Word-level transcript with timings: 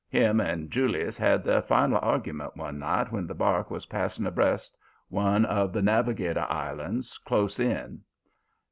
Him 0.09 0.39
and 0.41 0.71
Julius 0.71 1.15
had 1.19 1.43
their 1.43 1.61
final 1.61 1.99
argument 2.01 2.57
one 2.57 2.79
night 2.79 3.11
when 3.11 3.27
the 3.27 3.35
bark 3.35 3.69
was 3.69 3.85
passing 3.85 4.25
abreast 4.25 4.75
one 5.09 5.45
of 5.45 5.73
the 5.73 5.81
Navigator 5.83 6.47
Islands, 6.49 7.19
close 7.19 7.59
in. 7.59 8.01